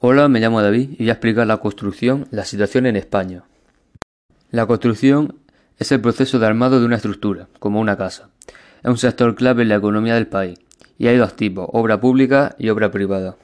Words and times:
Hola, 0.00 0.28
me 0.28 0.38
llamo 0.38 0.62
David 0.62 0.90
y 0.92 0.98
voy 0.98 1.08
a 1.08 1.14
explicar 1.14 1.44
la 1.48 1.56
construcción, 1.56 2.28
la 2.30 2.44
situación 2.44 2.86
en 2.86 2.94
España. 2.94 3.42
La 4.52 4.64
construcción 4.64 5.40
es 5.76 5.90
el 5.90 6.00
proceso 6.00 6.38
de 6.38 6.46
armado 6.46 6.78
de 6.78 6.86
una 6.86 6.94
estructura, 6.94 7.48
como 7.58 7.80
una 7.80 7.96
casa. 7.96 8.30
Es 8.46 8.88
un 8.88 8.96
sector 8.96 9.34
clave 9.34 9.64
en 9.64 9.70
la 9.70 9.74
economía 9.74 10.14
del 10.14 10.28
país 10.28 10.56
y 10.98 11.08
hay 11.08 11.16
dos 11.16 11.34
tipos, 11.34 11.68
obra 11.72 12.00
pública 12.00 12.54
y 12.60 12.68
obra 12.68 12.92
privada. 12.92 13.34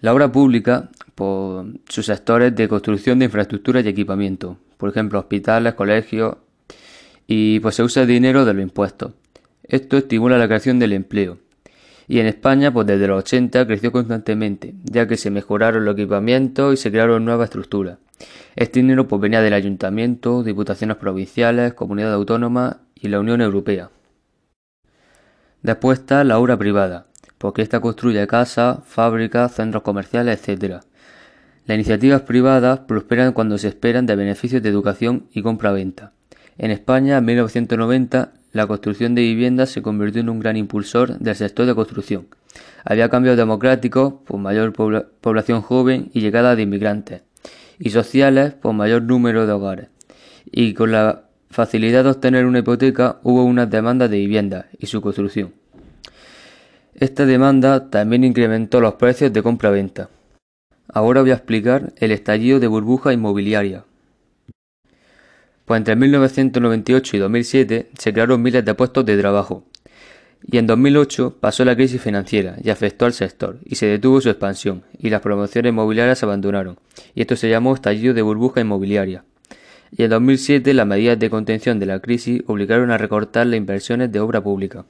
La 0.00 0.14
obra 0.14 0.30
pública, 0.30 0.90
por 1.16 1.66
sus 1.88 2.06
sectores 2.06 2.54
de 2.54 2.68
construcción 2.68 3.18
de 3.18 3.24
infraestructuras 3.24 3.84
y 3.84 3.88
equipamiento, 3.88 4.58
por 4.76 4.88
ejemplo, 4.88 5.18
hospitales, 5.18 5.74
colegios, 5.74 6.36
y 7.26 7.58
pues 7.58 7.74
se 7.74 7.82
usa 7.82 8.06
dinero 8.06 8.44
de 8.44 8.54
los 8.54 8.62
impuestos. 8.62 9.14
Esto 9.64 9.96
estimula 9.96 10.38
la 10.38 10.46
creación 10.46 10.78
del 10.78 10.92
empleo 10.92 11.38
y 12.06 12.18
en 12.18 12.26
España, 12.26 12.72
pues 12.72 12.86
desde 12.86 13.06
los 13.06 13.20
80 13.20 13.66
creció 13.66 13.92
constantemente, 13.92 14.74
ya 14.84 15.06
que 15.06 15.16
se 15.16 15.30
mejoraron 15.30 15.84
los 15.84 15.94
equipamientos 15.94 16.74
y 16.74 16.76
se 16.76 16.90
crearon 16.90 17.24
nuevas 17.24 17.46
estructuras. 17.46 17.98
Este 18.56 18.80
dinero 18.80 19.08
pues 19.08 19.20
venía 19.20 19.40
del 19.40 19.54
ayuntamiento, 19.54 20.42
diputaciones 20.42 20.96
provinciales, 20.96 21.74
comunidades 21.74 22.14
autónomas 22.14 22.76
y 22.94 23.08
la 23.08 23.20
Unión 23.20 23.40
Europea. 23.40 23.90
Después 25.62 26.00
está 26.00 26.24
la 26.24 26.38
obra 26.38 26.58
privada, 26.58 27.06
porque 27.38 27.62
esta 27.62 27.80
construye 27.80 28.26
casas, 28.26 28.78
fábricas, 28.84 29.54
centros 29.54 29.82
comerciales, 29.82 30.46
etc. 30.46 30.82
Las 31.66 31.74
iniciativas 31.76 32.22
privadas 32.22 32.80
prosperan 32.80 33.32
cuando 33.32 33.56
se 33.56 33.68
esperan 33.68 34.04
de 34.04 34.16
beneficios 34.16 34.62
de 34.62 34.68
educación 34.68 35.26
y 35.32 35.42
compra-venta. 35.42 36.12
En 36.58 36.70
España, 36.70 37.18
en 37.18 37.24
1990, 37.24 38.32
la 38.54 38.68
construcción 38.68 39.16
de 39.16 39.22
viviendas 39.22 39.70
se 39.70 39.82
convirtió 39.82 40.20
en 40.20 40.30
un 40.30 40.38
gran 40.38 40.56
impulsor 40.56 41.18
del 41.18 41.34
sector 41.34 41.66
de 41.66 41.74
construcción. 41.74 42.28
Había 42.84 43.08
cambios 43.08 43.36
democráticos 43.36 44.14
por 44.24 44.38
mayor 44.38 44.72
población 44.72 45.60
joven 45.60 46.10
y 46.14 46.20
llegada 46.20 46.54
de 46.54 46.62
inmigrantes, 46.62 47.22
y 47.80 47.90
sociales 47.90 48.54
por 48.54 48.72
mayor 48.72 49.02
número 49.02 49.48
de 49.48 49.52
hogares. 49.52 49.88
Y 50.46 50.72
con 50.74 50.92
la 50.92 51.24
facilidad 51.50 52.04
de 52.04 52.10
obtener 52.10 52.46
una 52.46 52.60
hipoteca 52.60 53.18
hubo 53.24 53.42
una 53.42 53.66
demanda 53.66 54.06
de 54.06 54.18
viviendas 54.18 54.66
y 54.78 54.86
su 54.86 55.00
construcción. 55.00 55.52
Esta 56.94 57.26
demanda 57.26 57.90
también 57.90 58.22
incrementó 58.22 58.80
los 58.80 58.94
precios 58.94 59.32
de 59.32 59.42
compra-venta. 59.42 60.10
Ahora 60.86 61.22
voy 61.22 61.32
a 61.32 61.34
explicar 61.34 61.92
el 61.96 62.12
estallido 62.12 62.60
de 62.60 62.68
burbuja 62.68 63.12
inmobiliaria. 63.12 63.84
Pues 65.64 65.78
entre 65.78 65.96
1998 65.96 67.16
y 67.16 67.20
2007 67.20 67.90
se 67.98 68.12
crearon 68.12 68.42
miles 68.42 68.64
de 68.64 68.74
puestos 68.74 69.06
de 69.06 69.16
trabajo. 69.16 69.64
Y 70.46 70.58
en 70.58 70.66
2008 70.66 71.38
pasó 71.40 71.64
la 71.64 71.74
crisis 71.74 72.02
financiera 72.02 72.56
y 72.62 72.68
afectó 72.68 73.06
al 73.06 73.14
sector 73.14 73.58
y 73.64 73.76
se 73.76 73.86
detuvo 73.86 74.20
su 74.20 74.28
expansión 74.28 74.82
y 74.98 75.08
las 75.08 75.22
promociones 75.22 75.70
inmobiliarias 75.70 76.18
se 76.18 76.26
abandonaron. 76.26 76.78
Y 77.14 77.22
esto 77.22 77.34
se 77.34 77.48
llamó 77.48 77.74
estallido 77.74 78.12
de 78.12 78.20
burbuja 78.20 78.60
inmobiliaria. 78.60 79.24
Y 79.90 80.02
en 80.02 80.10
2007 80.10 80.74
las 80.74 80.86
medidas 80.86 81.18
de 81.18 81.30
contención 81.30 81.78
de 81.78 81.86
la 81.86 82.00
crisis 82.00 82.42
obligaron 82.46 82.90
a 82.90 82.98
recortar 82.98 83.46
las 83.46 83.56
inversiones 83.56 84.12
de 84.12 84.20
obra 84.20 84.42
pública. 84.42 84.84